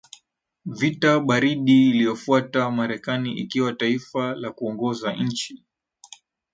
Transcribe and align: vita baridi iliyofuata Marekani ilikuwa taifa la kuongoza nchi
vita 0.65 1.19
baridi 1.19 1.89
iliyofuata 1.89 2.71
Marekani 2.71 3.33
ilikuwa 3.33 3.73
taifa 3.73 4.35
la 4.35 4.51
kuongoza 4.51 5.13
nchi 5.15 5.65